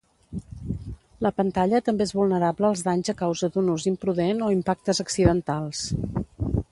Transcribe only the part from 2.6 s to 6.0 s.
als danys a causa d'un ús imprudent o impactes accidentals.